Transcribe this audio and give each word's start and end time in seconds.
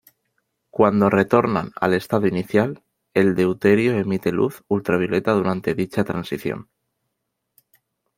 Cuando 0.71 1.11
retornan 1.11 1.73
al 1.79 1.93
estado 1.93 2.25
inicial, 2.25 2.81
el 3.13 3.35
deuterio 3.35 3.99
emite 3.99 4.31
luz 4.31 4.63
ultravioleta 4.67 5.31
durante 5.33 5.75
dicha 5.75 6.03
transición. 6.03 6.71